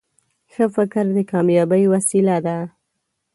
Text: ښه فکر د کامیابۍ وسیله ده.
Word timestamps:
ښه 0.51 0.65
فکر 0.75 1.05
د 1.15 1.17
کامیابۍ 1.31 1.83
وسیله 1.93 2.37
ده. 2.45 2.57